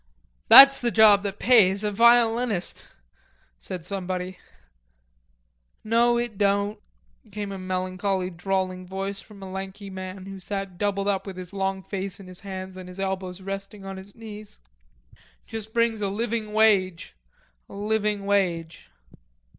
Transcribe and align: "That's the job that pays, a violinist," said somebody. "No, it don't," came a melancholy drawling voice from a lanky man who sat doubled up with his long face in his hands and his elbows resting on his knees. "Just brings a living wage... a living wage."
"That's 0.47 0.81
the 0.81 0.89
job 0.89 1.21
that 1.21 1.37
pays, 1.37 1.83
a 1.83 1.91
violinist," 1.91 2.85
said 3.59 3.85
somebody. 3.85 4.39
"No, 5.83 6.17
it 6.17 6.39
don't," 6.39 6.79
came 7.31 7.51
a 7.51 7.59
melancholy 7.59 8.31
drawling 8.31 8.87
voice 8.87 9.21
from 9.21 9.43
a 9.43 9.51
lanky 9.51 9.91
man 9.91 10.25
who 10.25 10.39
sat 10.39 10.79
doubled 10.79 11.07
up 11.07 11.27
with 11.27 11.37
his 11.37 11.53
long 11.53 11.83
face 11.83 12.19
in 12.19 12.25
his 12.25 12.39
hands 12.39 12.77
and 12.77 12.89
his 12.89 12.99
elbows 12.99 13.41
resting 13.41 13.85
on 13.85 13.97
his 13.97 14.15
knees. 14.15 14.57
"Just 15.45 15.71
brings 15.71 16.01
a 16.01 16.07
living 16.07 16.51
wage... 16.51 17.13
a 17.69 17.75
living 17.75 18.25
wage." 18.25 18.89